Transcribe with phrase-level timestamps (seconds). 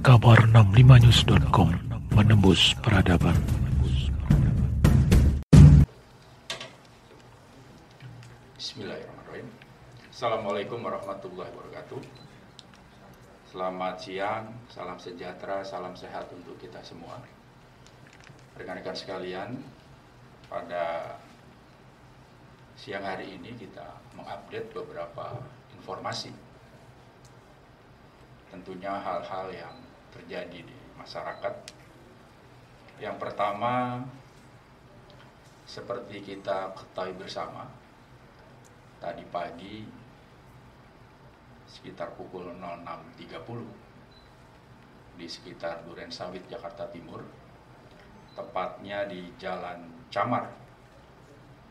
[0.00, 1.76] kabar 65news.com
[2.16, 3.36] menembus peradaban.
[8.56, 9.48] Bismillahirrahmanirrahim.
[10.08, 12.00] Assalamualaikum warahmatullahi wabarakatuh.
[13.52, 17.20] Selamat siang, salam sejahtera, salam sehat untuk kita semua.
[18.56, 19.60] Rekan-rekan sekalian,
[20.48, 21.12] pada
[22.80, 25.44] siang hari ini kita mengupdate beberapa
[25.76, 26.32] informasi.
[28.48, 31.54] Tentunya hal-hal yang terjadi di masyarakat.
[33.00, 34.04] Yang pertama,
[35.64, 37.64] seperti kita ketahui bersama,
[39.00, 39.86] tadi pagi
[41.70, 47.22] sekitar pukul 06.30 di sekitar Duren Sawit, Jakarta Timur,
[48.34, 50.50] tepatnya di Jalan Camar,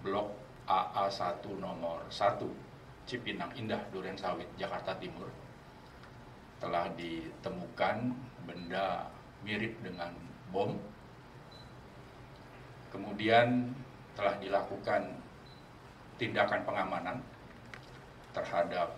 [0.00, 0.30] Blok
[0.70, 5.26] AA1 nomor 1, Cipinang Indah, Duren Sawit, Jakarta Timur,
[6.60, 8.12] telah ditemukan
[8.44, 9.08] benda
[9.42, 10.12] mirip dengan
[10.52, 10.76] bom.
[12.92, 13.72] Kemudian
[14.12, 15.16] telah dilakukan
[16.20, 17.18] tindakan pengamanan
[18.36, 18.92] terhadap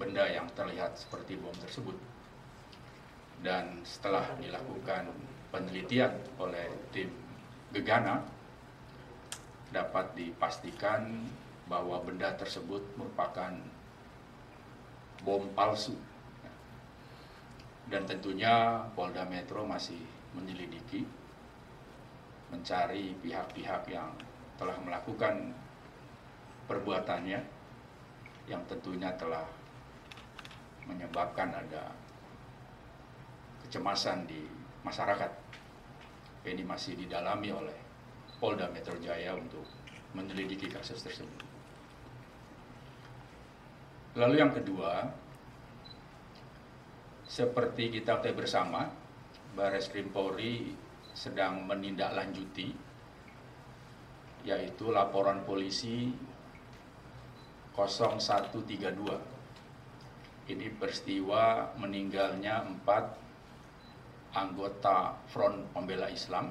[0.00, 1.94] benda yang terlihat seperti bom tersebut.
[3.44, 5.12] Dan setelah dilakukan
[5.52, 7.12] penelitian oleh tim
[7.68, 8.24] Gegana,
[9.68, 11.28] dapat dipastikan
[11.68, 13.52] bahwa benda tersebut merupakan
[15.20, 15.92] bom palsu.
[17.88, 20.00] Dan tentunya Polda Metro masih
[20.36, 21.08] menyelidiki,
[22.52, 24.12] mencari pihak-pihak yang
[24.60, 25.56] telah melakukan
[26.68, 27.40] perbuatannya
[28.48, 29.44] yang tentunya telah
[30.84, 31.92] menyebabkan ada
[33.64, 34.44] kecemasan di
[34.84, 35.32] masyarakat.
[36.48, 37.76] Ini masih didalami oleh
[38.40, 39.64] Polda Metro Jaya untuk
[40.16, 41.44] menyelidiki kasus tersebut.
[44.16, 45.12] Lalu yang kedua,
[47.28, 48.88] seperti kita ketahui bersama,
[49.52, 50.72] Baris Krim Polri
[51.12, 52.72] sedang menindaklanjuti
[54.48, 56.08] yaitu laporan polisi
[57.76, 60.48] 0132.
[60.48, 63.12] Ini peristiwa meninggalnya empat
[64.32, 66.48] anggota Front Pembela Islam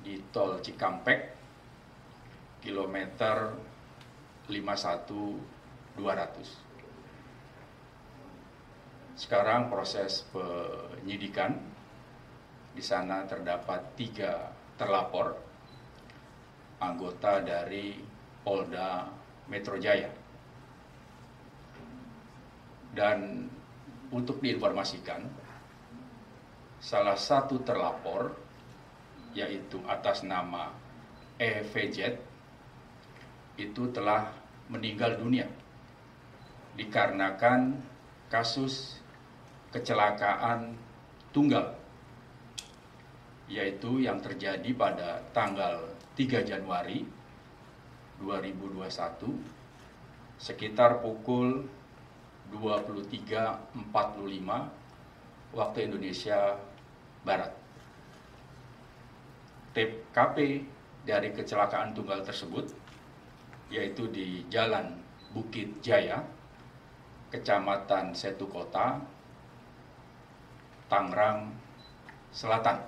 [0.00, 1.36] di Tol Cikampek,
[2.64, 3.52] kilometer
[4.48, 6.73] 51200.
[9.14, 11.54] Sekarang proses penyidikan
[12.74, 15.38] di sana terdapat tiga terlapor
[16.82, 17.94] anggota dari
[18.42, 19.06] Polda
[19.46, 20.10] Metro Jaya.
[22.94, 23.46] Dan
[24.10, 25.22] untuk diinformasikan,
[26.82, 28.34] salah satu terlapor
[29.34, 30.70] yaitu atas nama
[31.38, 32.18] EVJ
[33.58, 34.30] itu telah
[34.70, 35.50] meninggal dunia
[36.78, 37.78] dikarenakan
[38.30, 39.03] kasus
[39.74, 40.70] kecelakaan
[41.34, 41.74] tunggal
[43.50, 45.82] yaitu yang terjadi pada tanggal
[46.14, 47.02] 3 Januari
[48.22, 49.34] 2021
[50.38, 51.66] sekitar pukul
[52.54, 53.74] 23.45
[55.58, 56.54] waktu Indonesia
[57.26, 57.50] Barat.
[59.74, 60.62] TKP
[61.02, 62.70] dari kecelakaan tunggal tersebut
[63.74, 64.94] yaitu di Jalan
[65.34, 66.22] Bukit Jaya,
[67.34, 69.02] Kecamatan Setu Kota,
[70.88, 71.52] Tangerang
[72.34, 72.82] Selatan.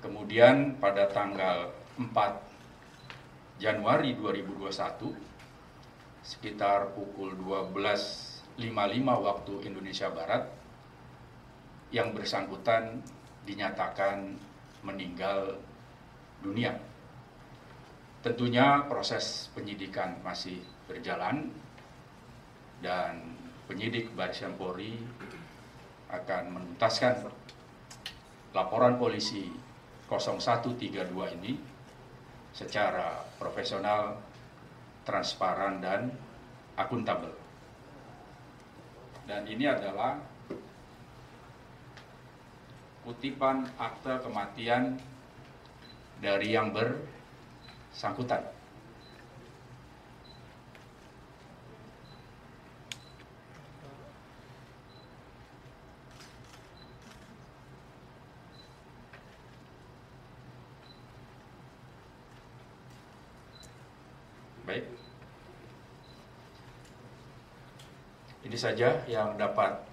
[0.00, 5.14] Kemudian pada tanggal 4 Januari 2021
[6.24, 8.58] sekitar pukul 12.55
[9.04, 10.48] waktu Indonesia Barat
[11.92, 13.04] yang bersangkutan
[13.44, 14.34] dinyatakan
[14.82, 15.60] meninggal
[16.40, 16.76] dunia.
[18.24, 21.52] Tentunya proses penyidikan masih berjalan
[22.80, 23.20] dan
[23.68, 24.96] penyidik Baris Polri
[26.22, 27.26] akan menuntaskan
[28.54, 29.50] laporan polisi
[30.06, 31.10] 0132
[31.42, 31.58] ini
[32.54, 34.14] secara profesional,
[35.02, 36.14] transparan, dan
[36.78, 37.34] akuntabel.
[39.26, 40.22] Dan ini adalah
[43.02, 45.02] kutipan akte kematian
[46.22, 48.53] dari yang bersangkutan.
[64.74, 64.90] Baik.
[68.42, 69.86] Ini saja yang dapat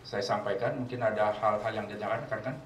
[0.00, 0.80] saya sampaikan.
[0.80, 2.40] Mungkin ada hal-hal yang ditanyakan, kan?
[2.40, 2.56] kan?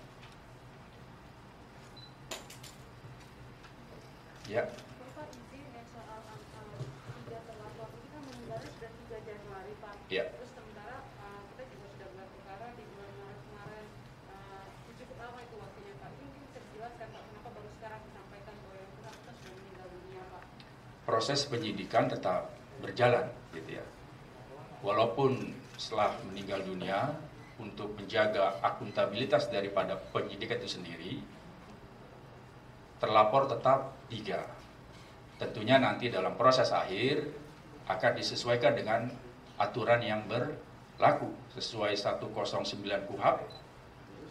[4.47, 4.63] Ya.
[4.63, 4.71] Ya,
[9.83, 10.25] kan ya.
[10.31, 12.09] Terus sementara uh, kita juga sudah
[12.39, 13.87] perkara di bulan Maret kemarin.
[14.31, 14.65] Uh,
[14.95, 16.11] cukup lama itu waktunya, Pak.
[16.15, 18.03] Ini mungkin bisa dijelaskan, Pak, kenapa baru sekarang
[21.09, 22.53] proses penyidikan tetap
[22.85, 23.25] berjalan
[23.57, 23.85] gitu ya.
[24.85, 27.17] Walaupun setelah meninggal dunia
[27.57, 31.13] untuk menjaga akuntabilitas daripada penyidikan itu sendiri
[33.01, 34.45] terlapor tetap tiga.
[35.41, 37.25] Tentunya nanti dalam proses akhir
[37.89, 39.09] akan disesuaikan dengan
[39.57, 43.39] aturan yang berlaku sesuai 109 KUHAP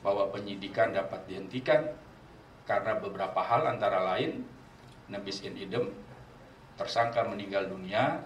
[0.06, 1.90] bahwa penyidikan dapat dihentikan
[2.70, 4.46] karena beberapa hal antara lain
[5.08, 5.90] nebis in idem
[6.78, 8.22] tersangka meninggal dunia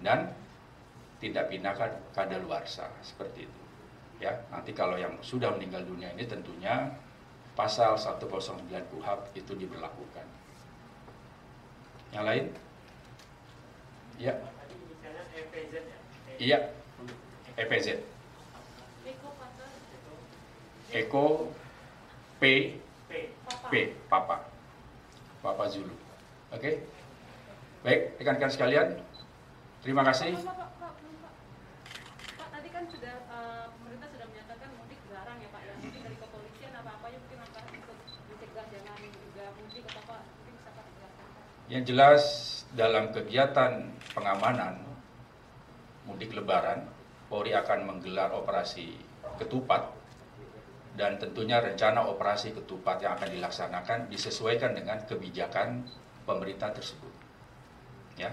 [0.00, 0.32] dan
[1.20, 3.60] tidak pindahkan kadaluarsa seperti itu.
[4.20, 6.96] Ya, nanti kalau yang sudah meninggal dunia ini tentunya
[7.56, 10.26] pasal 109 KUHAP itu diberlakukan.
[12.16, 12.44] Yang lain?
[14.20, 14.44] Ya, ya?
[16.40, 16.58] iya.
[17.60, 18.00] EPZ.
[20.90, 21.52] Eko
[22.40, 22.42] P
[23.70, 23.72] P.
[24.10, 24.42] Papa.
[25.42, 25.64] Papa.
[25.70, 25.94] Zulu.
[26.50, 26.82] Oke.
[27.80, 28.88] Baik, rekan-rekan sekalian.
[29.80, 30.36] Terima kasih.
[30.36, 31.32] Pak, Pak, Pak, belum, Pak.
[32.36, 35.72] Pak, tadi kan sudah eh, pemerintah sudah menyatakan mudik dilarang ya Pak ya.
[35.80, 37.98] Mungkin dari kepolisian apa-apanya mungkin akan ikut
[38.28, 41.44] mencegah jangan juga mudik atau Pak mungkin bisa Pak jelaskan Pak.
[41.72, 42.22] Yang jelas
[42.76, 43.72] dalam kegiatan
[44.12, 44.74] pengamanan
[46.04, 46.84] mudik lebaran,
[47.32, 48.92] Polri akan menggelar operasi
[49.40, 49.88] ketupat
[51.00, 55.88] dan tentunya rencana operasi ketupat yang akan dilaksanakan disesuaikan dengan kebijakan
[56.28, 57.09] pemerintah tersebut.
[58.18, 58.30] Ya,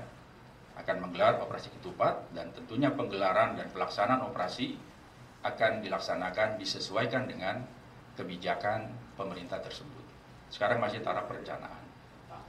[0.78, 4.78] akan menggelar operasi ketupat dan tentunya penggelaran dan pelaksanaan operasi
[5.42, 7.66] akan dilaksanakan disesuaikan dengan
[8.18, 10.06] kebijakan pemerintah tersebut.
[10.50, 11.84] Sekarang masih taraf perencanaan.
[12.28, 12.42] Pak,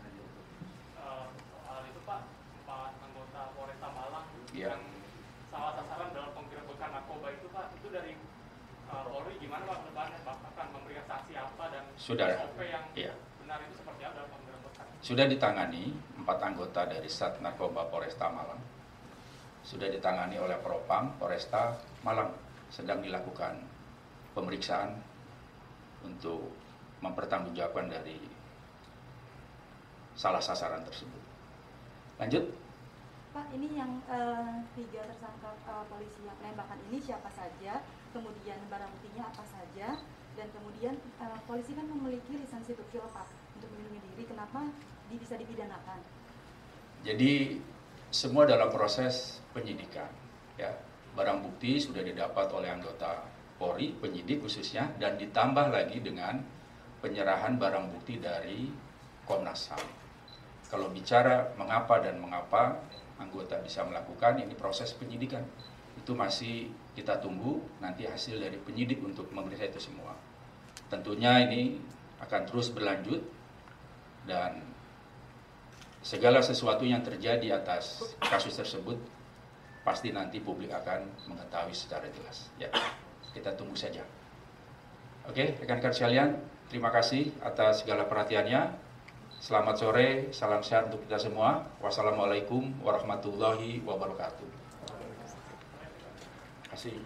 [0.96, 2.20] eh, soal itu Pak,
[2.64, 4.72] empat anggota Polresta Malang Iya.
[4.76, 4.82] yang
[5.48, 8.12] salah sasaran dalam penggerebekan narkoba itu Pak, itu dari
[8.88, 10.36] Polri gimana Pak ke depannya Pak?
[10.48, 12.26] Akan memberikan sanksi apa dan Sudah.
[12.40, 13.12] SOP yang Iya.
[13.44, 14.86] benar itu seperti apa dalam penggerebekan?
[15.04, 15.84] Sudah ditangani
[16.28, 18.60] empat anggota dari Sat Narkoba Polresta Malang.
[19.64, 21.72] Sudah ditangani oleh Propam Polresta
[22.04, 22.28] Malang.
[22.68, 23.56] Sedang dilakukan
[24.36, 24.92] pemeriksaan
[26.04, 26.52] untuk
[27.00, 28.20] mempertanggungjawabkan dari
[30.20, 31.22] salah sasaran tersebut.
[32.20, 32.44] Lanjut.
[33.32, 37.80] Pak, ini yang eh, tiga tersangka eh, polisi yang penembakan ini siapa saja,
[38.12, 39.96] kemudian barang buktinya apa saja,
[40.36, 44.68] dan kemudian eh, polisi kan memiliki lisensi tukil Pak untuk melindungi diri, kenapa
[45.08, 46.17] bisa dipidanakan?
[47.08, 47.56] Jadi
[48.12, 50.12] semua dalam proses penyidikan.
[50.60, 50.76] Ya,
[51.16, 53.24] barang bukti sudah didapat oleh anggota
[53.56, 56.44] Polri, penyidik khususnya, dan ditambah lagi dengan
[57.00, 58.68] penyerahan barang bukti dari
[59.24, 59.80] Komnas HAM.
[60.68, 62.76] Kalau bicara mengapa dan mengapa
[63.16, 65.48] anggota bisa melakukan ini proses penyidikan,
[65.96, 70.12] itu masih kita tunggu nanti hasil dari penyidik untuk memeriksa itu semua.
[70.92, 71.80] Tentunya ini
[72.20, 73.24] akan terus berlanjut
[74.28, 74.60] dan
[76.08, 78.96] segala sesuatu yang terjadi atas kasus tersebut
[79.84, 82.48] pasti nanti publik akan mengetahui secara jelas.
[82.56, 82.72] Ya,
[83.36, 84.00] kita tunggu saja.
[85.28, 86.40] Oke, rekan-rekan sekalian,
[86.72, 88.88] terima kasih atas segala perhatiannya.
[89.36, 91.68] Selamat sore, salam sehat untuk kita semua.
[91.84, 94.48] Wassalamualaikum warahmatullahi wabarakatuh.
[96.64, 96.96] Terima kasih.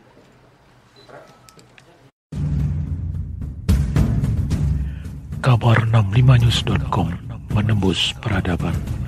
[5.42, 9.01] Kabar 65news.com menembus peradaban.